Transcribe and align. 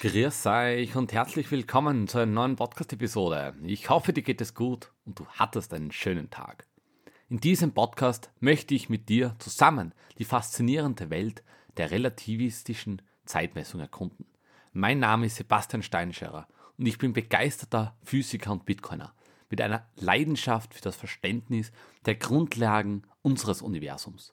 Grüß 0.00 0.46
euch 0.46 0.94
und 0.94 1.12
herzlich 1.12 1.50
willkommen 1.50 2.06
zu 2.06 2.18
einer 2.18 2.30
neuen 2.30 2.54
Podcast-Episode. 2.54 3.56
Ich 3.64 3.90
hoffe, 3.90 4.12
dir 4.12 4.22
geht 4.22 4.40
es 4.40 4.54
gut 4.54 4.92
und 5.04 5.18
du 5.18 5.26
hattest 5.26 5.74
einen 5.74 5.90
schönen 5.90 6.30
Tag. 6.30 6.68
In 7.28 7.40
diesem 7.40 7.72
Podcast 7.72 8.30
möchte 8.38 8.76
ich 8.76 8.88
mit 8.88 9.08
dir 9.08 9.34
zusammen 9.40 9.92
die 10.18 10.24
faszinierende 10.24 11.10
Welt 11.10 11.42
der 11.78 11.90
relativistischen 11.90 13.02
Zeitmessung 13.24 13.80
erkunden. 13.80 14.26
Mein 14.72 15.00
Name 15.00 15.26
ist 15.26 15.34
Sebastian 15.34 15.82
Steinscherer 15.82 16.46
und 16.76 16.86
ich 16.86 16.98
bin 16.98 17.12
begeisterter 17.12 17.96
Physiker 18.04 18.52
und 18.52 18.66
Bitcoiner 18.66 19.12
mit 19.50 19.60
einer 19.60 19.84
Leidenschaft 19.96 20.74
für 20.74 20.82
das 20.82 20.94
Verständnis 20.94 21.72
der 22.06 22.14
Grundlagen 22.14 23.02
unseres 23.22 23.62
Universums. 23.62 24.32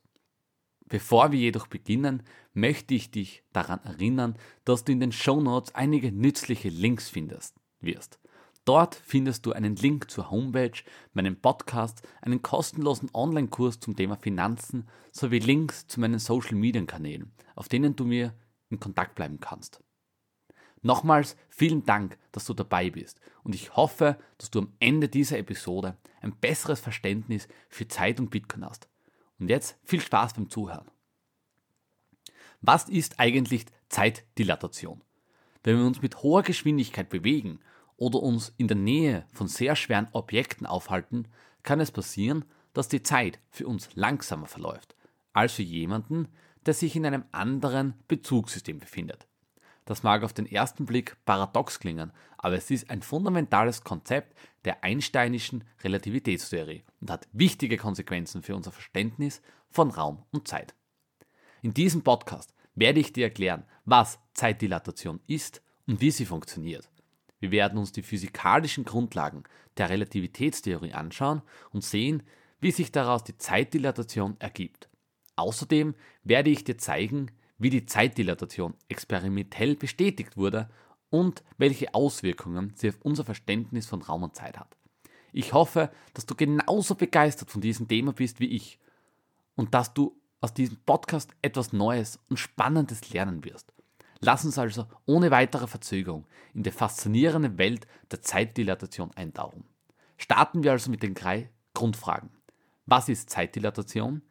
Bevor 0.87 1.31
wir 1.31 1.39
jedoch 1.39 1.67
beginnen, 1.67 2.23
möchte 2.53 2.93
ich 2.93 3.09
dich 3.11 3.43
daran 3.53 3.83
erinnern, 3.83 4.37
dass 4.65 4.83
du 4.83 4.91
in 4.91 4.99
den 4.99 5.11
Show 5.11 5.41
Notes 5.41 5.73
einige 5.73 6.11
nützliche 6.11 6.69
Links 6.69 7.09
findest 7.09 7.55
wirst. 7.81 8.19
Dort 8.65 8.95
findest 8.95 9.45
du 9.45 9.51
einen 9.51 9.75
Link 9.75 10.09
zur 10.09 10.31
Homepage, 10.31 10.83
meinem 11.13 11.39
Podcast, 11.39 12.01
einen 12.21 12.41
kostenlosen 12.41 13.09
Online-Kurs 13.13 13.79
zum 13.79 13.95
Thema 13.95 14.15
Finanzen 14.15 14.87
sowie 15.11 15.39
Links 15.39 15.85
zu 15.87 15.99
meinen 15.99 16.17
Social-Media-Kanälen, 16.17 17.31
auf 17.55 17.67
denen 17.67 17.95
du 17.95 18.05
mir 18.05 18.33
in 18.69 18.79
Kontakt 18.79 19.15
bleiben 19.15 19.39
kannst. 19.39 19.83
Nochmals 20.81 21.35
vielen 21.49 21.85
Dank, 21.85 22.17
dass 22.31 22.45
du 22.45 22.53
dabei 22.53 22.89
bist 22.89 23.19
und 23.43 23.53
ich 23.53 23.75
hoffe, 23.75 24.17
dass 24.39 24.49
du 24.49 24.59
am 24.59 24.73
Ende 24.79 25.09
dieser 25.09 25.37
Episode 25.37 25.97
ein 26.21 26.35
besseres 26.35 26.79
Verständnis 26.79 27.47
für 27.69 27.87
Zeit 27.87 28.19
und 28.19 28.31
Bitcoin 28.31 28.65
hast. 28.65 28.89
Und 29.39 29.49
jetzt 29.49 29.77
viel 29.83 30.01
Spaß 30.01 30.33
beim 30.33 30.49
Zuhören. 30.49 30.89
Was 32.61 32.89
ist 32.89 33.19
eigentlich 33.19 33.65
Zeitdilatation? 33.89 35.03
Wenn 35.63 35.77
wir 35.77 35.85
uns 35.85 36.01
mit 36.01 36.23
hoher 36.23 36.43
Geschwindigkeit 36.43 37.09
bewegen 37.09 37.59
oder 37.97 38.21
uns 38.21 38.53
in 38.57 38.67
der 38.67 38.77
Nähe 38.77 39.25
von 39.33 39.47
sehr 39.47 39.75
schweren 39.75 40.07
Objekten 40.11 40.65
aufhalten, 40.65 41.27
kann 41.63 41.79
es 41.79 41.91
passieren, 41.91 42.45
dass 42.73 42.87
die 42.87 43.03
Zeit 43.03 43.39
für 43.49 43.67
uns 43.67 43.89
langsamer 43.95 44.47
verläuft 44.47 44.95
als 45.33 45.53
für 45.53 45.63
jemanden, 45.63 46.29
der 46.65 46.73
sich 46.73 46.95
in 46.95 47.05
einem 47.05 47.25
anderen 47.31 47.93
Bezugssystem 48.07 48.79
befindet. 48.79 49.27
Das 49.85 50.01
mag 50.01 50.23
auf 50.23 50.33
den 50.33 50.47
ersten 50.47 50.85
Blick 50.85 51.15
paradox 51.25 51.79
klingen, 51.79 52.11
aber 52.37 52.55
es 52.55 52.71
ist 52.71 52.89
ein 52.89 53.03
fundamentales 53.03 53.83
Konzept 53.83 54.35
der 54.65 54.83
einsteinischen 54.83 55.63
Relativitätstheorie 55.83 56.83
und 57.01 57.11
hat 57.11 57.27
wichtige 57.31 57.77
Konsequenzen 57.77 58.41
für 58.41 58.55
unser 58.55 58.71
Verständnis 58.71 59.41
von 59.69 59.91
Raum 59.91 60.23
und 60.31 60.47
Zeit. 60.47 60.73
In 61.61 61.73
diesem 61.73 62.03
Podcast 62.03 62.53
werde 62.73 62.99
ich 62.99 63.13
dir 63.13 63.25
erklären, 63.25 63.63
was 63.85 64.19
Zeitdilatation 64.33 65.19
ist 65.27 65.61
und 65.87 66.01
wie 66.01 66.11
sie 66.11 66.25
funktioniert. 66.25 66.89
Wir 67.39 67.51
werden 67.51 67.77
uns 67.77 67.91
die 67.91 68.01
physikalischen 68.01 68.85
Grundlagen 68.85 69.43
der 69.77 69.89
Relativitätstheorie 69.89 70.93
anschauen 70.93 71.43
und 71.71 71.83
sehen, 71.83 72.23
wie 72.59 72.71
sich 72.71 72.91
daraus 72.91 73.23
die 73.23 73.37
Zeitdilatation 73.37 74.35
ergibt. 74.39 74.89
Außerdem 75.35 75.93
werde 76.23 76.49
ich 76.49 76.63
dir 76.63 76.77
zeigen, 76.77 77.29
wie 77.57 77.69
die 77.69 77.85
Zeitdilatation 77.85 78.73
experimentell 78.89 79.75
bestätigt 79.75 80.37
wurde 80.37 80.69
und 81.09 81.43
welche 81.57 81.93
Auswirkungen 81.93 82.73
sie 82.75 82.89
auf 82.89 82.99
unser 83.01 83.23
Verständnis 83.23 83.85
von 83.85 84.01
Raum 84.01 84.23
und 84.23 84.35
Zeit 84.35 84.57
hat. 84.59 84.75
Ich 85.31 85.53
hoffe, 85.53 85.91
dass 86.13 86.25
du 86.25 86.35
genauso 86.35 86.95
begeistert 86.95 87.51
von 87.51 87.61
diesem 87.61 87.87
Thema 87.87 88.13
bist 88.13 88.39
wie 88.39 88.47
ich 88.47 88.79
und 89.55 89.73
dass 89.73 89.93
du 89.93 90.19
aus 90.41 90.53
diesem 90.53 90.77
Podcast 90.85 91.31
etwas 91.41 91.73
Neues 91.73 92.19
und 92.29 92.37
Spannendes 92.37 93.11
lernen 93.11 93.43
wirst. 93.43 93.73
Lass 94.19 94.45
uns 94.45 94.57
also 94.57 94.87
ohne 95.05 95.31
weitere 95.31 95.67
Verzögerung 95.67 96.25
in 96.53 96.63
die 96.63 96.71
faszinierende 96.71 97.57
Welt 97.57 97.85
der 98.11 98.21
Zeitdilatation 98.21 99.11
eintauchen. 99.15 99.65
Starten 100.17 100.63
wir 100.63 100.71
also 100.71 100.89
mit 100.89 101.03
den 101.03 101.13
drei 101.13 101.49
Grundfragen. 101.73 102.29
Was 102.85 103.09
ist 103.09 103.29
Zeitdilatation? 103.29 104.21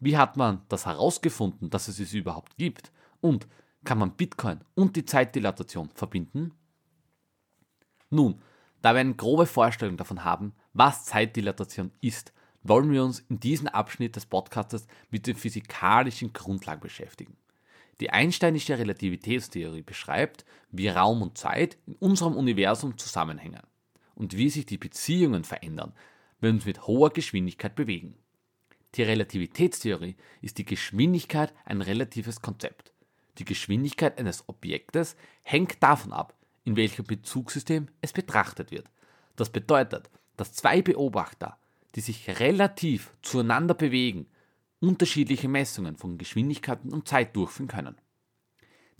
Wie 0.00 0.16
hat 0.16 0.36
man 0.36 0.62
das 0.68 0.86
herausgefunden, 0.86 1.70
dass 1.70 1.88
es 1.88 2.00
es 2.00 2.14
überhaupt 2.14 2.56
gibt? 2.56 2.90
Und 3.20 3.46
kann 3.84 3.98
man 3.98 4.16
Bitcoin 4.16 4.60
und 4.74 4.96
die 4.96 5.04
Zeitdilatation 5.04 5.90
verbinden? 5.94 6.52
Nun, 8.08 8.42
da 8.82 8.94
wir 8.94 9.00
eine 9.00 9.14
grobe 9.14 9.46
Vorstellung 9.46 9.96
davon 9.98 10.24
haben, 10.24 10.54
was 10.72 11.04
Zeitdilatation 11.04 11.92
ist, 12.00 12.32
wollen 12.62 12.90
wir 12.90 13.04
uns 13.04 13.20
in 13.20 13.40
diesem 13.40 13.68
Abschnitt 13.68 14.16
des 14.16 14.26
Podcasts 14.26 14.86
mit 15.10 15.26
den 15.26 15.36
physikalischen 15.36 16.32
Grundlagen 16.32 16.80
beschäftigen. 16.80 17.36
Die 18.00 18.10
einsteinische 18.10 18.78
Relativitätstheorie 18.78 19.82
beschreibt, 19.82 20.46
wie 20.70 20.88
Raum 20.88 21.20
und 21.20 21.36
Zeit 21.36 21.76
in 21.86 21.94
unserem 21.96 22.36
Universum 22.36 22.96
zusammenhängen 22.96 23.62
und 24.14 24.36
wie 24.36 24.48
sich 24.48 24.64
die 24.64 24.78
Beziehungen 24.78 25.44
verändern, 25.44 25.92
wenn 26.40 26.52
wir 26.52 26.56
uns 26.56 26.66
mit 26.66 26.86
hoher 26.86 27.10
Geschwindigkeit 27.10 27.74
bewegen. 27.74 28.14
Die 28.96 29.02
Relativitätstheorie 29.02 30.16
ist 30.40 30.58
die 30.58 30.64
Geschwindigkeit 30.64 31.54
ein 31.64 31.80
relatives 31.80 32.40
Konzept. 32.40 32.92
Die 33.38 33.44
Geschwindigkeit 33.44 34.18
eines 34.18 34.48
Objektes 34.48 35.16
hängt 35.42 35.82
davon 35.82 36.12
ab, 36.12 36.36
in 36.64 36.76
welchem 36.76 37.04
Bezugssystem 37.04 37.88
es 38.00 38.12
betrachtet 38.12 38.70
wird. 38.70 38.90
Das 39.36 39.50
bedeutet, 39.50 40.10
dass 40.36 40.52
zwei 40.52 40.82
Beobachter, 40.82 41.56
die 41.94 42.00
sich 42.00 42.40
relativ 42.40 43.14
zueinander 43.22 43.74
bewegen, 43.74 44.26
unterschiedliche 44.80 45.48
Messungen 45.48 45.96
von 45.96 46.18
Geschwindigkeiten 46.18 46.92
und 46.92 47.06
Zeit 47.06 47.36
durchführen 47.36 47.68
können. 47.68 47.96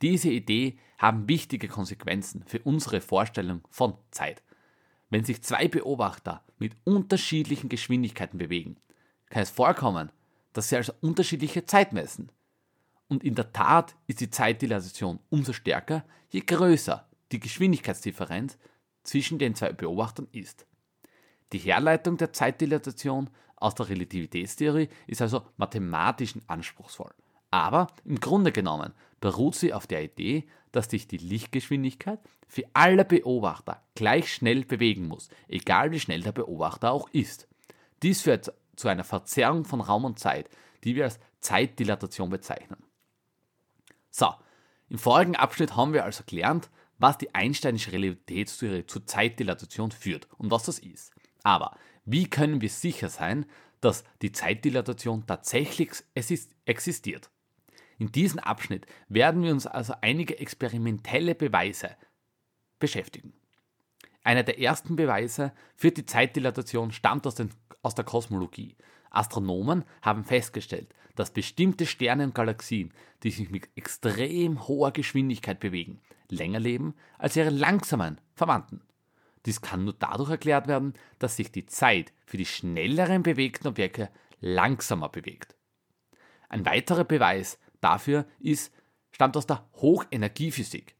Diese 0.02 0.30
Idee 0.30 0.78
haben 0.98 1.28
wichtige 1.28 1.68
Konsequenzen 1.68 2.44
für 2.46 2.60
unsere 2.60 3.00
Vorstellung 3.00 3.62
von 3.70 3.94
Zeit. 4.10 4.42
Wenn 5.10 5.24
sich 5.24 5.42
zwei 5.42 5.68
Beobachter 5.68 6.44
mit 6.58 6.76
unterschiedlichen 6.84 7.68
Geschwindigkeiten 7.68 8.38
bewegen, 8.38 8.76
kann 9.30 9.42
es 9.42 9.50
vorkommen, 9.50 10.12
dass 10.52 10.68
sie 10.68 10.76
also 10.76 10.92
unterschiedliche 11.00 11.64
Zeit 11.64 11.92
messen. 11.92 12.30
Und 13.08 13.24
in 13.24 13.34
der 13.34 13.52
Tat 13.52 13.96
ist 14.06 14.20
die 14.20 14.30
Zeitdilatation 14.30 15.18
umso 15.30 15.52
stärker, 15.52 16.04
je 16.28 16.40
größer 16.40 17.08
die 17.32 17.40
Geschwindigkeitsdifferenz 17.40 18.58
zwischen 19.02 19.38
den 19.38 19.54
zwei 19.54 19.72
Beobachtern 19.72 20.28
ist. 20.32 20.66
Die 21.52 21.58
Herleitung 21.58 22.16
der 22.16 22.32
Zeitdilatation 22.32 23.30
aus 23.56 23.74
der 23.74 23.88
Relativitätstheorie 23.88 24.88
ist 25.06 25.22
also 25.22 25.42
mathematisch 25.56 26.34
anspruchsvoll. 26.46 27.12
Aber 27.50 27.88
im 28.04 28.20
Grunde 28.20 28.52
genommen 28.52 28.92
beruht 29.20 29.56
sie 29.56 29.72
auf 29.72 29.86
der 29.86 30.04
Idee, 30.04 30.46
dass 30.72 30.88
sich 30.88 31.08
die 31.08 31.16
Lichtgeschwindigkeit 31.16 32.20
für 32.46 32.64
alle 32.72 33.04
Beobachter 33.04 33.82
gleich 33.94 34.32
schnell 34.32 34.64
bewegen 34.64 35.08
muss, 35.08 35.28
egal 35.48 35.90
wie 35.90 36.00
schnell 36.00 36.22
der 36.22 36.32
Beobachter 36.32 36.92
auch 36.92 37.08
ist. 37.10 37.48
Dies 38.02 38.22
führt 38.22 38.52
zu 38.80 38.88
einer 38.88 39.04
Verzerrung 39.04 39.64
von 39.64 39.80
Raum 39.80 40.04
und 40.04 40.18
Zeit, 40.18 40.48
die 40.84 40.96
wir 40.96 41.04
als 41.04 41.20
Zeitdilatation 41.40 42.30
bezeichnen. 42.30 42.82
So, 44.10 44.34
im 44.88 44.98
vorigen 44.98 45.36
Abschnitt 45.36 45.76
haben 45.76 45.92
wir 45.92 46.04
also 46.04 46.24
gelernt, 46.26 46.68
was 46.98 47.16
die 47.16 47.34
Einsteinische 47.34 47.92
Relativitätstheorie 47.92 48.86
zur 48.86 49.06
Zeitdilatation 49.06 49.90
führt 49.90 50.28
und 50.36 50.50
was 50.50 50.64
das 50.64 50.78
ist. 50.78 51.12
Aber 51.42 51.76
wie 52.04 52.28
können 52.28 52.60
wir 52.60 52.68
sicher 52.68 53.08
sein, 53.08 53.46
dass 53.80 54.04
die 54.20 54.32
Zeitdilatation 54.32 55.26
tatsächlich 55.26 55.92
existiert? 56.64 57.30
In 57.98 58.12
diesem 58.12 58.38
Abschnitt 58.38 58.86
werden 59.08 59.42
wir 59.42 59.52
uns 59.52 59.66
also 59.66 59.94
einige 60.00 60.38
experimentelle 60.38 61.34
Beweise 61.34 61.96
beschäftigen. 62.78 63.32
Einer 64.22 64.42
der 64.42 64.58
ersten 64.58 64.96
Beweise 64.96 65.52
für 65.76 65.90
die 65.90 66.04
Zeitdilatation 66.04 66.92
stammt 66.92 67.26
aus, 67.26 67.34
den, 67.34 67.50
aus 67.82 67.94
der 67.94 68.04
Kosmologie. 68.04 68.76
Astronomen 69.10 69.84
haben 70.02 70.24
festgestellt, 70.24 70.94
dass 71.16 71.32
bestimmte 71.32 71.86
Sterne 71.86 72.24
und 72.24 72.34
Galaxien, 72.34 72.92
die 73.22 73.30
sich 73.30 73.50
mit 73.50 73.68
extrem 73.74 74.68
hoher 74.68 74.92
Geschwindigkeit 74.92 75.60
bewegen, 75.60 76.00
länger 76.28 76.60
leben 76.60 76.94
als 77.18 77.36
ihre 77.36 77.50
langsamen 77.50 78.20
Verwandten. 78.34 78.82
Dies 79.46 79.60
kann 79.60 79.84
nur 79.84 79.94
dadurch 79.98 80.30
erklärt 80.30 80.68
werden, 80.68 80.94
dass 81.18 81.36
sich 81.36 81.50
die 81.50 81.66
Zeit 81.66 82.12
für 82.26 82.36
die 82.36 82.46
schnelleren 82.46 83.22
bewegten 83.22 83.68
Objekte 83.68 84.10
langsamer 84.40 85.08
bewegt. 85.08 85.56
Ein 86.48 86.64
weiterer 86.66 87.04
Beweis 87.04 87.58
dafür 87.80 88.26
ist, 88.38 88.72
stammt 89.12 89.36
aus 89.36 89.46
der 89.46 89.66
Hochenergiephysik. 89.74 90.94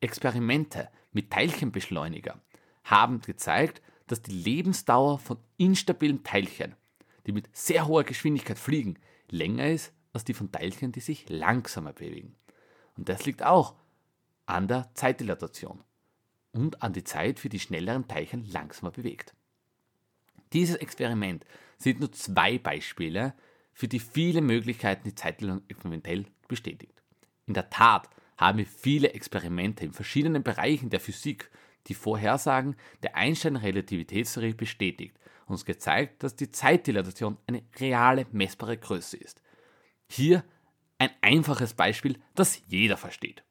Experimente 0.00 0.90
mit 1.12 1.30
Teilchenbeschleuniger 1.30 2.40
haben 2.84 3.20
gezeigt, 3.20 3.82
dass 4.06 4.22
die 4.22 4.32
Lebensdauer 4.32 5.18
von 5.18 5.38
instabilen 5.56 6.22
Teilchen, 6.22 6.74
die 7.26 7.32
mit 7.32 7.48
sehr 7.52 7.86
hoher 7.86 8.04
Geschwindigkeit 8.04 8.58
fliegen, 8.58 8.98
länger 9.30 9.68
ist 9.68 9.92
als 10.12 10.24
die 10.24 10.34
von 10.34 10.52
Teilchen, 10.52 10.92
die 10.92 11.00
sich 11.00 11.28
langsamer 11.28 11.92
bewegen. 11.92 12.34
Und 12.96 13.08
das 13.08 13.26
liegt 13.26 13.42
auch 13.42 13.74
an 14.46 14.68
der 14.68 14.90
Zeitdilatation 14.94 15.82
und 16.52 16.82
an 16.82 16.92
die 16.92 17.04
Zeit 17.04 17.38
für 17.38 17.48
die 17.48 17.60
schnelleren 17.60 18.08
Teilchen 18.08 18.44
langsamer 18.50 18.92
bewegt. 18.92 19.34
Dieses 20.52 20.76
Experiment 20.76 21.44
sind 21.76 22.00
nur 22.00 22.12
zwei 22.12 22.58
Beispiele 22.58 23.34
für 23.72 23.88
die 23.88 24.00
vielen 24.00 24.46
Möglichkeiten, 24.46 25.04
die 25.04 25.14
Zeitdilatation 25.14 25.68
experimentell 25.68 26.26
bestätigt. 26.48 27.02
In 27.46 27.54
der 27.54 27.68
Tat 27.68 28.08
haben 28.38 28.58
wir 28.58 28.66
viele 28.66 29.12
Experimente 29.12 29.84
in 29.84 29.92
verschiedenen 29.92 30.42
Bereichen 30.42 30.90
der 30.90 31.00
Physik, 31.00 31.50
die 31.86 31.94
Vorhersagen 31.94 32.76
der 33.02 33.16
Einstein-Relativitätstheorie 33.16 34.54
bestätigt 34.54 35.16
und 35.46 35.54
uns 35.54 35.64
gezeigt, 35.64 36.22
dass 36.22 36.36
die 36.36 36.50
Zeitdilatation 36.50 37.38
eine 37.46 37.62
reale 37.78 38.26
messbare 38.32 38.76
Größe 38.76 39.16
ist. 39.16 39.40
Hier 40.08 40.44
ein 40.98 41.10
einfaches 41.20 41.74
Beispiel, 41.74 42.18
das 42.34 42.60
jeder 42.66 42.96
versteht. 42.96 43.44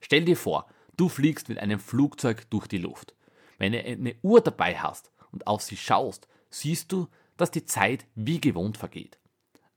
Stell 0.00 0.24
dir 0.24 0.36
vor, 0.36 0.68
du 0.96 1.08
fliegst 1.08 1.48
mit 1.48 1.58
einem 1.58 1.78
Flugzeug 1.78 2.48
durch 2.50 2.66
die 2.66 2.78
Luft. 2.78 3.14
Wenn 3.58 3.72
du 3.72 3.84
eine 3.84 4.14
Uhr 4.22 4.40
dabei 4.40 4.76
hast 4.76 5.12
und 5.30 5.46
auf 5.46 5.62
sie 5.62 5.76
schaust, 5.76 6.28
siehst 6.48 6.90
du, 6.92 7.08
dass 7.36 7.50
die 7.50 7.64
Zeit 7.64 8.06
wie 8.14 8.40
gewohnt 8.40 8.76
vergeht. 8.76 9.18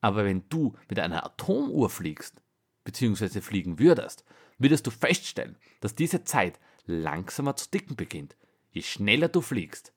Aber 0.01 0.25
wenn 0.25 0.47
du 0.49 0.73
mit 0.89 0.99
einer 0.99 1.25
Atomuhr 1.25 1.89
fliegst, 1.89 2.41
bzw. 2.83 3.41
fliegen 3.41 3.79
würdest, 3.79 4.25
würdest 4.57 4.85
du 4.87 4.91
feststellen, 4.91 5.57
dass 5.79 5.95
diese 5.95 6.23
Zeit 6.23 6.59
langsamer 6.85 7.55
zu 7.55 7.69
ticken 7.69 7.95
beginnt, 7.95 8.35
je 8.71 8.81
schneller 8.81 9.29
du 9.29 9.41
fliegst. 9.41 9.93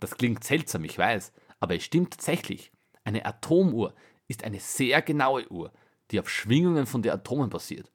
Das 0.00 0.16
klingt 0.16 0.44
seltsam, 0.44 0.84
ich 0.84 0.98
weiß, 0.98 1.32
aber 1.60 1.76
es 1.76 1.84
stimmt 1.84 2.12
tatsächlich. 2.12 2.72
Eine 3.04 3.24
Atomuhr 3.24 3.94
ist 4.28 4.44
eine 4.44 4.60
sehr 4.60 5.02
genaue 5.02 5.48
Uhr, 5.50 5.72
die 6.10 6.20
auf 6.20 6.28
Schwingungen 6.28 6.86
von 6.86 7.02
den 7.02 7.12
Atomen 7.12 7.50
basiert. 7.50 7.90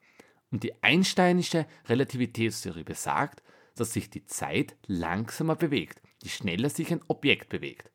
Und 0.52 0.64
die 0.64 0.82
Einsteinische 0.82 1.66
Relativitätstheorie 1.86 2.84
besagt, 2.84 3.44
dass 3.76 3.94
sich 3.94 4.10
die 4.10 4.26
Zeit 4.26 4.76
langsamer 4.88 5.56
bewegt, 5.56 6.02
je 6.24 6.30
schneller 6.30 6.70
sich 6.70 6.92
ein 6.92 7.04
Objekt 7.08 7.50
bewegt. 7.50 7.92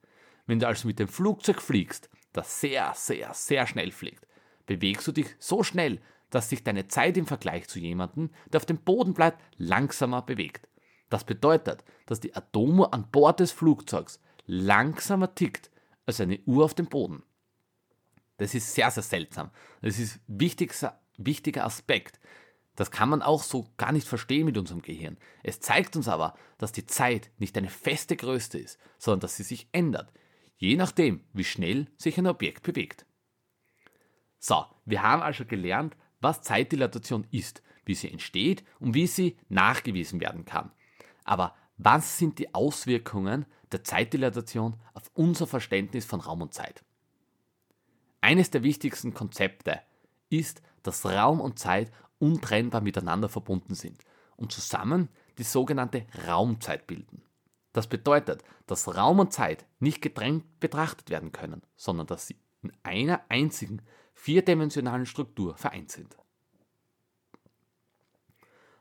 Wenn 0.47 0.59
du 0.59 0.67
also 0.67 0.87
mit 0.87 0.99
dem 0.99 1.09
Flugzeug 1.09 1.61
fliegst, 1.61 2.11
das 2.33 2.61
sehr, 2.61 2.93
sehr, 2.95 3.33
sehr 3.35 3.67
schnell 3.67 3.91
fliegt, 3.91 4.27
bewegst 4.67 5.07
du 5.07 5.13
dich 5.13 5.27
so 5.39 5.63
schnell, 5.63 6.01
dass 6.33 6.49
sich 6.49 6.65
deine 6.65 6.89
Zeit 6.89 7.17
im 7.19 7.27
Vergleich 7.27 7.69
zu 7.69 7.79
jemandem, 7.79 8.31
der 8.51 8.59
auf 8.59 8.67
dem 8.67 8.79
Boden 8.79 9.13
bleibt, 9.15 9.41
langsamer 9.59 10.23
bewegt. 10.23 10.69
Das 11.11 11.25
bedeutet, 11.25 11.85
dass 12.07 12.21
die 12.21 12.35
Atomuhr 12.35 12.95
an 12.95 13.11
Bord 13.11 13.39
des 13.39 13.53
Flugzeugs 13.53 14.19
langsamer 14.47 15.35
tickt 15.35 15.71
als 16.07 16.21
eine 16.21 16.41
Uhr 16.47 16.65
auf 16.65 16.75
dem 16.75 16.87
Boden. 16.87 17.23
Das 18.39 18.55
ist 18.55 18.75
sehr, 18.75 18.91
sehr 18.91 19.03
seltsam. 19.03 19.51
Das 19.83 19.99
ist 19.99 20.21
ein 20.27 20.41
wichtiger 21.19 21.65
Aspekt. 21.67 22.19
Das 22.77 22.91
kann 22.91 23.11
man 23.11 23.21
auch 23.21 23.43
so 23.43 23.69
gar 23.77 23.93
nicht 23.93 24.09
verstehen 24.09 24.47
mit 24.47 24.57
unserem 24.57 24.81
Gehirn. 24.81 25.19
Es 25.43 25.61
zeigt 25.61 25.97
uns 25.97 26.09
aber, 26.09 26.35
dass 26.57 26.73
die 26.73 26.87
Zeit 26.87 27.31
nicht 27.37 27.59
eine 27.59 27.69
feste 27.69 28.17
Größe 28.17 28.59
ist, 28.59 28.79
sondern 28.97 29.21
dass 29.21 29.37
sie 29.37 29.43
sich 29.43 29.69
ändert, 29.73 30.11
je 30.57 30.77
nachdem, 30.77 31.25
wie 31.35 31.45
schnell 31.45 31.89
sich 31.99 32.17
ein 32.17 32.27
Objekt 32.27 32.63
bewegt. 32.63 33.05
So, 34.39 34.65
wir 34.87 35.03
haben 35.03 35.23
also 35.23 35.45
gelernt, 35.45 35.95
was 36.23 36.43
Zeitdilatation 36.43 37.27
ist, 37.31 37.63
wie 37.85 37.95
sie 37.95 38.11
entsteht 38.11 38.65
und 38.79 38.95
wie 38.95 39.07
sie 39.07 39.37
nachgewiesen 39.49 40.21
werden 40.21 40.45
kann. 40.45 40.71
Aber 41.25 41.55
was 41.77 42.19
sind 42.19 42.39
die 42.39 42.55
Auswirkungen 42.55 43.45
der 43.73 43.85
Zeitdilatation 43.85 44.79
auf 44.95 45.11
unser 45.15 45.47
Verständnis 45.47 46.05
von 46.05 46.21
Raum 46.21 46.43
und 46.43 46.55
Zeit? 46.55 46.85
Eines 48.21 48.51
der 48.51 48.63
wichtigsten 48.63 49.15
Konzepte 49.15 49.81
ist, 50.29 50.63
dass 50.83 51.05
Raum 51.05 51.41
und 51.41 51.59
Zeit 51.59 51.91
untrennbar 52.19 52.81
miteinander 52.81 53.29
verbunden 53.29 53.75
sind 53.75 54.05
und 54.37 54.53
zusammen 54.53 55.09
die 55.39 55.43
sogenannte 55.43 56.07
Raumzeit 56.27 56.87
bilden. 56.87 57.23
Das 57.73 57.87
bedeutet, 57.87 58.45
dass 58.67 58.97
Raum 58.97 59.19
und 59.19 59.33
Zeit 59.33 59.67
nicht 59.81 60.03
getrennt 60.03 60.61
betrachtet 60.61 61.11
werden 61.11 61.33
können, 61.33 61.63
sondern 61.75 62.07
dass 62.07 62.27
sie 62.27 62.37
in 62.63 62.73
einer 62.83 63.23
einzigen 63.29 63.83
vierdimensionalen 64.23 65.05
Struktur 65.05 65.57
vereint 65.57 65.91
sind. 65.91 66.17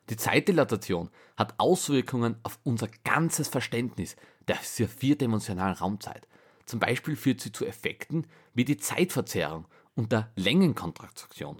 Die 0.09 0.15
Zeitdilatation 0.15 1.09
hat 1.35 1.55
Auswirkungen 1.57 2.35
auf 2.43 2.59
unser 2.63 2.87
ganzes 3.03 3.47
Verständnis 3.47 4.15
der 4.47 4.57
vierdimensionalen 4.57 5.75
Raumzeit. 5.75 6.27
Zum 6.67 6.79
Beispiel 6.79 7.15
führt 7.15 7.41
sie 7.41 7.51
zu 7.51 7.65
Effekten 7.65 8.27
wie 8.53 8.65
die 8.65 8.77
Zeitverzerrung 8.77 9.65
und 9.95 10.11
der 10.11 10.31
Längenkontraktion. 10.35 11.59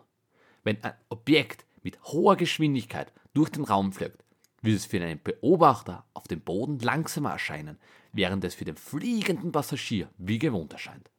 Wenn 0.64 0.84
ein 0.84 0.94
Objekt 1.10 1.66
mit 1.82 2.00
hoher 2.04 2.36
Geschwindigkeit 2.36 3.12
durch 3.34 3.50
den 3.50 3.64
Raum 3.64 3.94
fliegt, 3.94 4.24
wird 4.62 4.76
es 4.76 4.86
für 4.86 5.02
einen 5.02 5.24
Beobachter 5.24 6.06
auf 6.14 6.28
dem 6.28 6.42
Boden 6.42 6.78
langsamer 6.78 7.32
erscheinen, 7.32 7.80
während 8.14 8.44
es 8.44 8.54
für 8.54 8.66
den 8.66 8.78
fliegenden 8.78 9.52
Passagier 9.52 10.08
wie 10.20 10.38
gewohnt 10.38 10.74
erscheint. 10.74 11.10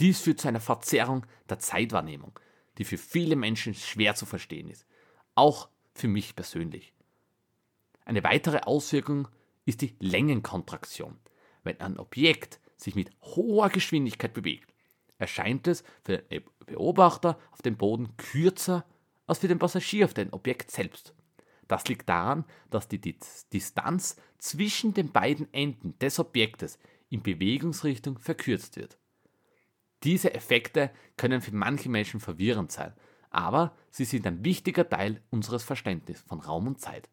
Dies 0.00 0.20
führt 0.20 0.40
zu 0.40 0.48
einer 0.48 0.60
Verzerrung 0.60 1.26
der 1.48 1.58
Zeitwahrnehmung, 1.58 2.38
die 2.78 2.84
für 2.84 2.98
viele 2.98 3.36
Menschen 3.36 3.74
schwer 3.74 4.14
zu 4.14 4.26
verstehen 4.26 4.68
ist, 4.68 4.86
auch 5.34 5.68
für 5.94 6.08
mich 6.08 6.34
persönlich. 6.34 6.92
Eine 8.04 8.24
weitere 8.24 8.60
Auswirkung 8.60 9.28
ist 9.64 9.80
die 9.80 9.94
Längenkontraktion. 10.00 11.18
Wenn 11.62 11.80
ein 11.80 11.98
Objekt 11.98 12.60
sich 12.76 12.94
mit 12.94 13.10
hoher 13.22 13.68
Geschwindigkeit 13.68 14.32
bewegt, 14.32 14.72
erscheint 15.18 15.68
es 15.68 15.84
für 16.02 16.18
den 16.18 16.42
Beobachter 16.66 17.38
auf 17.52 17.62
dem 17.62 17.76
Boden 17.76 18.16
kürzer 18.16 18.84
als 19.26 19.38
für 19.38 19.48
den 19.48 19.58
Passagier 19.58 20.06
auf 20.06 20.14
dem 20.14 20.32
Objekt 20.32 20.70
selbst. 20.70 21.14
Das 21.68 21.86
liegt 21.86 22.08
daran, 22.08 22.44
dass 22.70 22.88
die 22.88 23.00
Distanz 23.52 24.16
zwischen 24.38 24.94
den 24.94 25.12
beiden 25.12 25.52
Enden 25.54 25.96
des 26.00 26.18
Objektes 26.18 26.78
in 27.08 27.22
Bewegungsrichtung 27.22 28.18
verkürzt 28.18 28.76
wird. 28.76 28.98
Diese 30.04 30.34
Effekte 30.34 30.90
können 31.16 31.40
für 31.40 31.54
manche 31.54 31.88
Menschen 31.88 32.20
verwirrend 32.20 32.72
sein, 32.72 32.92
aber 33.30 33.74
sie 33.90 34.04
sind 34.04 34.26
ein 34.26 34.44
wichtiger 34.44 34.88
Teil 34.88 35.22
unseres 35.30 35.62
Verständnisses 35.62 36.24
von 36.26 36.40
Raum 36.40 36.66
und 36.66 36.80
Zeit. 36.80 37.08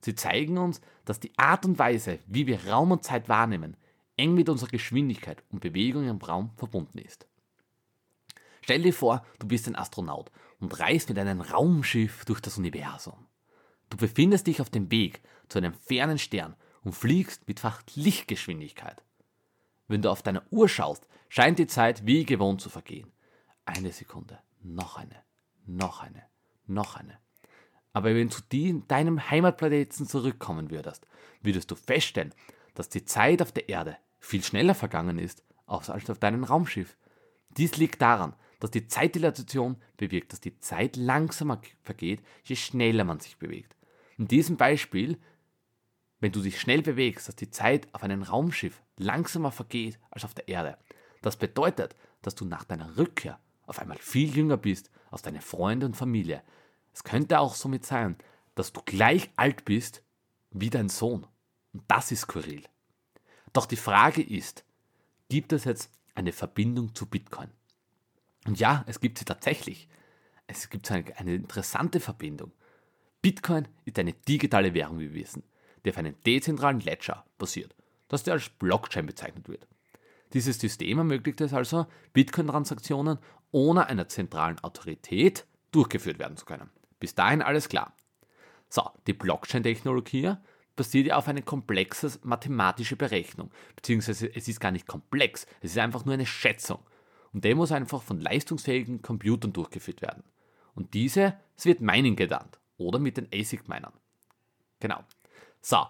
Sie 0.00 0.14
zeigen 0.14 0.58
uns, 0.58 0.80
dass 1.04 1.20
die 1.20 1.32
Art 1.38 1.64
und 1.64 1.78
Weise, 1.78 2.18
wie 2.26 2.46
wir 2.46 2.68
Raum 2.68 2.92
und 2.92 3.04
Zeit 3.04 3.28
wahrnehmen, 3.28 3.76
eng 4.16 4.34
mit 4.34 4.48
unserer 4.48 4.70
Geschwindigkeit 4.70 5.42
und 5.50 5.60
Bewegung 5.60 6.06
im 6.08 6.18
Raum 6.18 6.50
verbunden 6.56 6.98
ist. 6.98 7.26
Stell 8.60 8.82
dir 8.82 8.92
vor, 8.92 9.24
du 9.38 9.46
bist 9.46 9.66
ein 9.66 9.76
Astronaut 9.76 10.30
und 10.60 10.78
reist 10.78 11.08
mit 11.08 11.18
einem 11.18 11.40
Raumschiff 11.40 12.24
durch 12.24 12.40
das 12.40 12.58
Universum. 12.58 13.26
Du 13.90 13.96
befindest 13.96 14.46
dich 14.46 14.60
auf 14.60 14.70
dem 14.70 14.90
Weg 14.90 15.22
zu 15.48 15.58
einem 15.58 15.74
fernen 15.74 16.18
Stern 16.18 16.54
und 16.82 16.94
fliegst 16.94 17.46
mit 17.48 17.62
Lichtgeschwindigkeit. 17.94 19.02
Wenn 19.88 20.02
du 20.02 20.10
auf 20.10 20.22
deine 20.22 20.42
Uhr 20.50 20.68
schaust, 20.68 21.06
scheint 21.34 21.58
die 21.58 21.66
Zeit 21.66 22.06
wie 22.06 22.24
gewohnt 22.24 22.60
zu 22.60 22.70
vergehen. 22.70 23.10
Eine 23.64 23.90
Sekunde, 23.90 24.38
noch 24.62 24.96
eine, 24.98 25.16
noch 25.66 26.00
eine, 26.00 26.22
noch 26.68 26.94
eine. 26.94 27.18
Aber 27.92 28.14
wenn 28.14 28.28
du 28.28 28.36
zu 28.36 28.82
deinem 28.86 29.30
Heimatplaneten 29.30 30.06
zurückkommen 30.06 30.70
würdest, 30.70 31.08
würdest 31.42 31.72
du 31.72 31.74
feststellen, 31.74 32.32
dass 32.74 32.88
die 32.88 33.04
Zeit 33.04 33.42
auf 33.42 33.50
der 33.50 33.68
Erde 33.68 33.96
viel 34.20 34.44
schneller 34.44 34.76
vergangen 34.76 35.18
ist 35.18 35.42
als 35.66 35.90
auf 35.90 36.20
deinem 36.20 36.44
Raumschiff. 36.44 36.96
Dies 37.56 37.78
liegt 37.78 38.00
daran, 38.00 38.36
dass 38.60 38.70
die 38.70 38.86
Zeitdilatation 38.86 39.74
bewirkt, 39.96 40.32
dass 40.32 40.40
die 40.40 40.60
Zeit 40.60 40.94
langsamer 40.94 41.60
vergeht, 41.82 42.22
je 42.44 42.54
schneller 42.54 43.02
man 43.02 43.18
sich 43.18 43.38
bewegt. 43.38 43.74
In 44.18 44.28
diesem 44.28 44.56
Beispiel, 44.56 45.18
wenn 46.20 46.30
du 46.30 46.42
dich 46.42 46.60
schnell 46.60 46.82
bewegst, 46.82 47.26
dass 47.26 47.34
die 47.34 47.50
Zeit 47.50 47.92
auf 47.92 48.04
einem 48.04 48.22
Raumschiff 48.22 48.84
langsamer 48.98 49.50
vergeht 49.50 49.98
als 50.12 50.24
auf 50.24 50.34
der 50.34 50.46
Erde. 50.46 50.78
Das 51.24 51.38
bedeutet, 51.38 51.96
dass 52.20 52.34
du 52.34 52.44
nach 52.44 52.64
deiner 52.64 52.98
Rückkehr 52.98 53.40
auf 53.64 53.78
einmal 53.78 53.96
viel 53.96 54.36
jünger 54.36 54.58
bist 54.58 54.90
als 55.10 55.22
deine 55.22 55.40
Freunde 55.40 55.86
und 55.86 55.96
Familie. 55.96 56.42
Es 56.92 57.02
könnte 57.02 57.40
auch 57.40 57.54
somit 57.54 57.86
sein, 57.86 58.18
dass 58.56 58.74
du 58.74 58.82
gleich 58.84 59.30
alt 59.36 59.64
bist 59.64 60.02
wie 60.50 60.68
dein 60.68 60.90
Sohn. 60.90 61.26
Und 61.72 61.82
das 61.88 62.12
ist 62.12 62.20
skurril. 62.20 62.64
Doch 63.54 63.64
die 63.64 63.78
Frage 63.78 64.20
ist, 64.22 64.66
gibt 65.30 65.54
es 65.54 65.64
jetzt 65.64 65.90
eine 66.14 66.30
Verbindung 66.30 66.94
zu 66.94 67.06
Bitcoin? 67.06 67.48
Und 68.46 68.60
ja, 68.60 68.84
es 68.86 69.00
gibt 69.00 69.16
sie 69.16 69.24
tatsächlich. 69.24 69.88
Es 70.46 70.68
gibt 70.68 70.90
eine, 70.90 71.16
eine 71.16 71.36
interessante 71.36 72.00
Verbindung. 72.00 72.52
Bitcoin 73.22 73.66
ist 73.86 73.98
eine 73.98 74.12
digitale 74.12 74.74
Währung, 74.74 74.98
wie 74.98 75.14
wir 75.14 75.22
wissen, 75.22 75.42
die 75.86 75.88
auf 75.90 75.96
einem 75.96 76.20
dezentralen 76.26 76.80
Ledger 76.80 77.24
basiert, 77.38 77.74
das 78.08 78.28
als 78.28 78.50
Blockchain 78.50 79.06
bezeichnet 79.06 79.48
wird. 79.48 79.66
Dieses 80.34 80.58
System 80.58 80.98
ermöglicht 80.98 81.40
es 81.40 81.54
also, 81.54 81.86
Bitcoin-Transaktionen 82.12 83.18
ohne 83.52 83.86
einer 83.86 84.08
zentralen 84.08 84.58
Autorität 84.58 85.46
durchgeführt 85.70 86.18
werden 86.18 86.36
zu 86.36 86.44
können. 86.44 86.70
Bis 86.98 87.14
dahin 87.14 87.40
alles 87.40 87.68
klar. 87.68 87.94
So, 88.68 88.90
die 89.06 89.12
Blockchain-Technologie 89.12 90.34
basiert 90.74 91.06
ja 91.06 91.16
auf 91.16 91.28
eine 91.28 91.42
komplexe 91.42 92.18
mathematische 92.24 92.96
Berechnung, 92.96 93.52
beziehungsweise 93.76 94.34
es 94.34 94.48
ist 94.48 94.58
gar 94.58 94.72
nicht 94.72 94.88
komplex, 94.88 95.46
es 95.60 95.70
ist 95.70 95.78
einfach 95.78 96.04
nur 96.04 96.14
eine 96.14 96.26
Schätzung. 96.26 96.80
Und 97.32 97.44
der 97.44 97.54
muss 97.54 97.70
einfach 97.70 98.02
von 98.02 98.20
leistungsfähigen 98.20 99.02
Computern 99.02 99.52
durchgeführt 99.52 100.02
werden. 100.02 100.24
Und 100.74 100.94
diese, 100.94 101.38
es 101.56 101.64
wird 101.64 101.80
Mining 101.80 102.16
genannt 102.16 102.58
oder 102.76 102.98
mit 102.98 103.16
den 103.16 103.28
ASIC-Minern. 103.32 103.92
Genau. 104.80 105.04
So, 105.60 105.86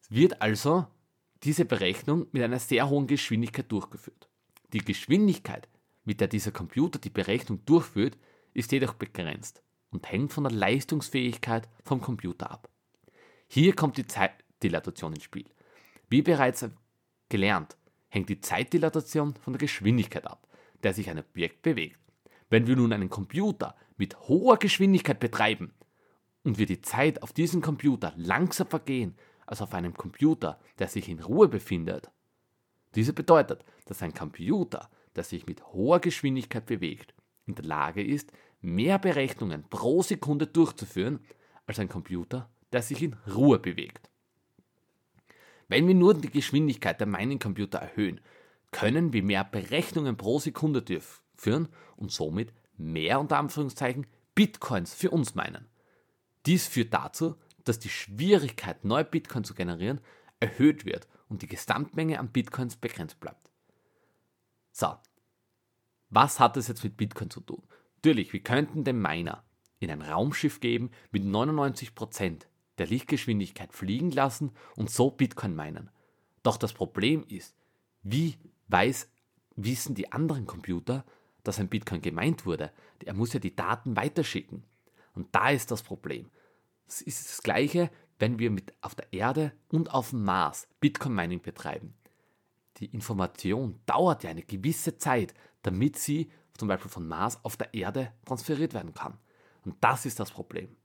es 0.00 0.10
wird 0.10 0.42
also 0.42 0.86
diese 1.44 1.64
Berechnung 1.64 2.26
mit 2.32 2.42
einer 2.42 2.58
sehr 2.58 2.88
hohen 2.88 3.06
Geschwindigkeit 3.06 3.70
durchgeführt. 3.70 4.28
Die 4.72 4.78
Geschwindigkeit, 4.78 5.68
mit 6.04 6.20
der 6.20 6.28
dieser 6.28 6.52
Computer 6.52 6.98
die 6.98 7.10
Berechnung 7.10 7.64
durchführt, 7.66 8.16
ist 8.54 8.72
jedoch 8.72 8.94
begrenzt. 8.94 9.62
und 9.90 10.10
hängt 10.10 10.32
von 10.32 10.42
der 10.42 10.52
Leistungsfähigkeit 10.52 11.68
vom 11.84 12.00
Computer 12.00 12.50
ab. 12.50 12.68
Hier 13.46 13.76
kommt 13.76 13.96
die 13.96 14.06
Zeitdilatation 14.08 15.12
ins 15.12 15.22
Spiel. 15.22 15.44
Wie 16.10 16.20
bereits 16.20 16.68
gelernt, 17.28 17.76
hängt 18.08 18.28
die 18.28 18.40
Zeitdilatation 18.40 19.34
von 19.36 19.52
der 19.52 19.60
Geschwindigkeit 19.60 20.26
ab, 20.26 20.48
der 20.82 20.94
sich 20.94 21.08
ein 21.08 21.20
Objekt 21.20 21.62
bewegt. 21.62 22.00
Wenn 22.50 22.66
wir 22.66 22.74
nun 22.74 22.92
einen 22.92 23.08
Computer 23.08 23.76
mit 23.96 24.18
hoher 24.22 24.58
Geschwindigkeit 24.58 25.20
betreiben 25.20 25.72
und 26.42 26.58
wir 26.58 26.66
die 26.66 26.80
Zeit 26.80 27.22
auf 27.22 27.32
diesem 27.32 27.62
Computer 27.62 28.12
langsam 28.16 28.66
vergehen 28.66 29.14
als 29.46 29.62
auf 29.62 29.74
einem 29.74 29.94
Computer, 29.94 30.58
der 30.78 30.88
sich 30.88 31.08
in 31.08 31.20
Ruhe 31.20 31.48
befindet, 31.48 32.10
diese 32.94 33.12
bedeutet, 33.12 33.64
dass 33.86 34.02
ein 34.02 34.14
Computer, 34.14 34.88
der 35.16 35.24
sich 35.24 35.46
mit 35.46 35.64
hoher 35.72 36.00
Geschwindigkeit 36.00 36.66
bewegt, 36.66 37.14
in 37.46 37.54
der 37.54 37.64
Lage 37.64 38.02
ist, 38.02 38.32
mehr 38.60 38.98
Berechnungen 38.98 39.64
pro 39.68 40.02
Sekunde 40.02 40.46
durchzuführen 40.46 41.20
als 41.66 41.78
ein 41.78 41.88
Computer, 41.88 42.48
der 42.72 42.82
sich 42.82 43.02
in 43.02 43.16
Ruhe 43.34 43.58
bewegt. 43.58 44.10
Wenn 45.68 45.86
wir 45.88 45.94
nur 45.94 46.14
die 46.14 46.30
Geschwindigkeit 46.30 47.00
der 47.00 47.06
Mining-Computer 47.06 47.78
erhöhen, 47.78 48.20
können 48.70 49.12
wir 49.12 49.22
mehr 49.22 49.44
Berechnungen 49.44 50.16
pro 50.16 50.38
Sekunde 50.38 50.82
durchführen 50.82 51.68
und 51.96 52.12
somit 52.12 52.52
mehr 52.76 53.20
unter 53.20 53.38
Anführungszeichen 53.38 54.06
Bitcoins 54.34 54.94
für 54.94 55.10
uns 55.10 55.34
meinen. 55.34 55.68
Dies 56.46 56.66
führt 56.66 56.92
dazu, 56.92 57.36
dass 57.64 57.78
die 57.78 57.88
Schwierigkeit, 57.88 58.84
neue 58.84 59.04
Bitcoins 59.04 59.48
zu 59.48 59.54
generieren, 59.54 60.00
erhöht 60.40 60.84
wird 60.84 61.08
und 61.28 61.42
die 61.42 61.46
Gesamtmenge 61.46 62.18
an 62.18 62.30
Bitcoins 62.30 62.76
begrenzt 62.76 63.20
bleibt. 63.20 63.50
So, 64.72 64.94
was 66.10 66.40
hat 66.40 66.56
das 66.56 66.68
jetzt 66.68 66.84
mit 66.84 66.96
Bitcoin 66.96 67.30
zu 67.30 67.40
tun? 67.40 67.62
Natürlich, 67.96 68.32
wir 68.32 68.42
könnten 68.42 68.84
dem 68.84 69.00
Miner 69.00 69.44
in 69.78 69.90
ein 69.90 70.02
Raumschiff 70.02 70.60
geben 70.60 70.90
mit 71.10 71.24
99% 71.24 72.42
der 72.78 72.86
Lichtgeschwindigkeit 72.86 73.72
fliegen 73.72 74.10
lassen 74.10 74.52
und 74.76 74.90
so 74.90 75.10
Bitcoin 75.10 75.54
meinen. 75.54 75.90
Doch 76.42 76.56
das 76.56 76.72
Problem 76.72 77.24
ist, 77.28 77.56
wie 78.02 78.36
weiß, 78.68 79.10
wissen 79.56 79.94
die 79.94 80.12
anderen 80.12 80.46
Computer, 80.46 81.04
dass 81.42 81.58
ein 81.58 81.68
Bitcoin 81.68 82.02
gemeint 82.02 82.46
wurde? 82.46 82.72
Er 83.04 83.14
muss 83.14 83.32
ja 83.32 83.40
die 83.40 83.54
Daten 83.54 83.96
weiterschicken. 83.96 84.64
Und 85.14 85.34
da 85.34 85.50
ist 85.50 85.70
das 85.70 85.82
Problem. 85.82 86.30
Es 86.86 87.00
ist 87.02 87.28
das 87.28 87.42
gleiche, 87.42 87.90
wenn 88.18 88.38
wir 88.38 88.50
mit 88.50 88.72
auf 88.80 88.94
der 88.94 89.12
Erde 89.12 89.52
und 89.68 89.92
auf 89.92 90.10
dem 90.10 90.24
Mars 90.24 90.68
Bitcoin 90.80 91.14
Mining 91.14 91.42
betreiben. 91.42 91.94
Die 92.78 92.86
Information 92.86 93.80
dauert 93.86 94.24
ja 94.24 94.30
eine 94.30 94.42
gewisse 94.42 94.98
Zeit, 94.98 95.34
damit 95.62 95.98
sie 95.98 96.30
zum 96.56 96.68
Beispiel 96.68 96.90
von 96.90 97.06
Mars 97.06 97.44
auf 97.44 97.56
der 97.56 97.74
Erde 97.74 98.12
transferiert 98.24 98.74
werden 98.74 98.94
kann. 98.94 99.18
Und 99.64 99.76
das 99.80 100.06
ist 100.06 100.20
das 100.20 100.30
Problem. 100.30 100.76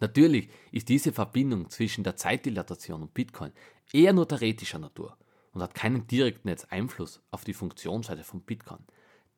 Natürlich 0.00 0.50
ist 0.70 0.88
diese 0.88 1.12
Verbindung 1.12 1.70
zwischen 1.70 2.04
der 2.04 2.16
Zeitdilatation 2.16 3.02
und 3.02 3.14
Bitcoin 3.14 3.52
eher 3.92 4.12
nur 4.12 4.28
theoretischer 4.28 4.78
Natur 4.78 5.16
und 5.52 5.62
hat 5.62 5.74
keinen 5.74 6.06
direkten 6.06 6.54
Einfluss 6.70 7.22
auf 7.30 7.44
die 7.44 7.54
Funktionsweise 7.54 8.24
von 8.24 8.40
Bitcoin. 8.40 8.84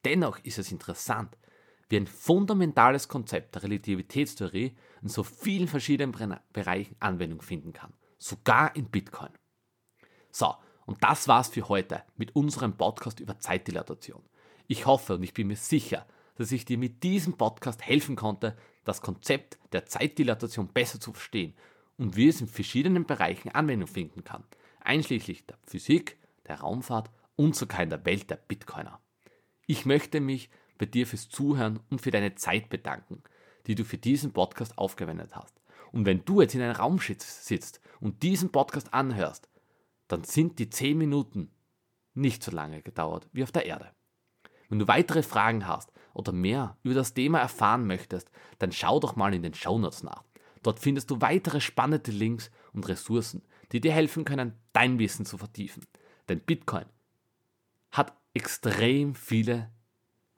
Dennoch 0.05 0.39
ist 0.45 0.59
es 0.59 0.73
interessant, 0.73 1.37
wie 1.89 1.97
ein 1.97 2.07
fundamentales 2.07 3.09
Konzept 3.09 3.55
der 3.55 3.63
Relativitätstheorie 3.65 4.77
in 5.07 5.11
so 5.11 5.23
vielen 5.23 5.69
verschiedenen 5.69 6.37
Bereichen 6.53 6.97
Anwendung 6.99 7.41
finden 7.41 7.73
kann, 7.73 7.93
sogar 8.19 8.75
in 8.75 8.91
Bitcoin. 8.91 9.31
So, 10.33 10.53
und 10.85 11.03
das 11.05 11.29
war's 11.29 11.49
für 11.49 11.69
heute 11.69 12.03
mit 12.17 12.35
unserem 12.35 12.77
Podcast 12.77 13.21
über 13.21 13.39
Zeitdilatation. 13.39 14.25
Ich 14.67 14.85
hoffe 14.85 15.15
und 15.15 15.23
ich 15.23 15.33
bin 15.33 15.47
mir 15.47 15.57
sicher, 15.57 16.07
dass 16.35 16.51
ich 16.51 16.65
dir 16.65 16.77
mit 16.77 17.05
diesem 17.05 17.37
Podcast 17.37 17.87
helfen 17.87 18.17
konnte, 18.17 18.57
das 18.85 19.01
Konzept 19.01 19.61
der 19.71 19.87
Zeitdilatation 19.87 20.67
besser 20.67 20.99
zu 20.99 21.13
verstehen 21.13 21.55
und 21.99 22.17
wie 22.17 22.27
es 22.27 22.41
in 22.41 22.49
verschiedenen 22.49 23.07
Bereichen 23.07 23.51
Anwendung 23.51 23.89
finden 23.89 24.25
kann, 24.25 24.43
einschließlich 24.81 25.47
der 25.47 25.57
Physik, 25.63 26.19
der 26.49 26.61
Raumfahrt 26.63 27.13
und 27.37 27.55
sogar 27.55 27.85
in 27.85 27.91
der 27.91 28.05
Welt 28.05 28.29
der 28.29 28.37
Bitcoiner. 28.37 29.01
Ich 29.69 29.87
möchte 29.87 30.19
mich 30.19 30.51
bei 30.79 30.87
dir 30.87 31.07
fürs 31.07 31.29
Zuhören 31.29 31.79
und 31.91 32.01
für 32.01 32.11
deine 32.11 32.35
Zeit 32.35 32.69
bedanken, 32.71 33.23
die 33.67 33.75
du 33.75 33.85
für 33.85 33.99
diesen 33.99 34.33
Podcast 34.33 34.77
aufgewendet 34.79 35.35
hast. 35.35 35.61
Und 35.93 36.07
wenn 36.07 36.25
du 36.25 36.41
jetzt 36.41 36.55
in 36.55 36.63
einem 36.63 36.77
Raum 36.77 36.99
sitzt 36.99 37.81
und 38.01 38.23
diesen 38.23 38.51
Podcast 38.51 38.93
anhörst, 38.93 39.49
dann 40.09 40.25
sind 40.25 40.59
die 40.59 40.71
10 40.71 40.99
Minuten 40.99 41.51
nicht 42.15 42.43
so 42.43 42.51
lange 42.51 42.83
gedauert 42.83 43.29
wie 43.33 43.43
auf 43.43 43.53
der 43.53 43.67
Erde. 43.67 43.91
Wenn 44.69 44.79
du 44.79 44.89
weitere 44.89 45.23
Fragen 45.23 45.67
hast 45.67 45.93
oder 46.13 46.33
mehr 46.33 46.77
über 46.83 46.95
das 46.95 47.15
Thema 47.15 47.39
erfahren 47.39 47.87
möchtest, 47.87 48.31
dann 48.59 48.73
schau 48.73 49.01
doch 49.01 49.17
mal 49.17 49.35
in 49.35 49.43
den 49.43 49.55
Shownotes 49.55 50.03
nach. 50.03 50.25
Dort 50.63 50.81
findest 50.81 51.11
du 51.11 51.21
weitere 51.21 51.61
spannende 51.61 52.11
Links 52.11 52.51
und 52.73 52.89
Ressourcen, 52.89 53.43
die 53.73 53.81
dir 53.81 53.93
helfen 53.93 54.25
können, 54.25 54.55
dein 54.73 54.99
Wissen 54.99 55.25
zu 55.25 55.39
vertiefen. 55.39 55.87
Denn 56.29 56.41
Bitcoin 56.41 56.87
hat 57.93 58.13
extrem 58.35 59.15
viele 59.15 59.71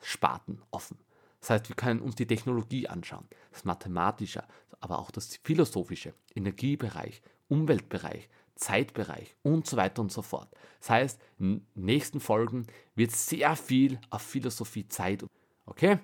Sparten 0.01 0.61
offen. 0.71 0.99
Das 1.41 1.51
heißt, 1.51 1.69
wir 1.69 1.77
können 1.77 2.01
uns 2.01 2.17
die 2.17 2.27
Technologie 2.27 2.89
anschauen, 2.89 3.29
das 3.53 3.65
Mathematische, 3.65 4.45
aber 4.81 4.99
auch 4.99 5.11
das 5.11 5.39
Philosophische, 5.45 6.15
Energiebereich, 6.35 7.23
Umweltbereich, 7.49 8.29
Zeitbereich 8.55 9.37
und 9.43 9.67
so 9.67 9.77
weiter 9.77 10.03
und 10.03 10.13
so 10.13 10.23
fort. 10.23 10.49
Das 10.81 10.91
heißt, 10.91 11.21
in 11.39 11.59
den 11.59 11.67
nächsten 11.75 12.21
Folgen 12.21 12.67
wird 12.95 13.13
sehr 13.13 13.55
viel 13.57 14.01
auf 14.11 14.23
Philosophie 14.23 14.89
Zeit. 14.89 15.25
Okay? 15.67 15.99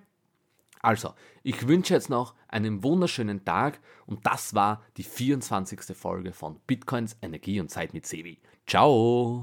Also, 0.81 1.15
ich 1.43 1.67
wünsche 1.67 1.95
jetzt 1.95 2.11
noch 2.11 2.35
einen 2.47 2.83
wunderschönen 2.85 3.45
Tag 3.45 3.81
und 4.07 4.27
das 4.27 4.55
war 4.55 4.83
die 4.97 5.03
24. 5.03 5.97
Folge 5.97 6.33
von 6.33 6.61
Bitcoins 6.67 7.17
Energie 7.23 7.59
und 7.61 7.71
Zeit 7.71 7.95
mit 7.95 8.07
Sevi. 8.07 8.39
Ciao! 8.67 9.33